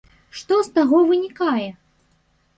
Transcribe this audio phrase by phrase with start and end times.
[0.37, 1.69] Што з таго вынікае?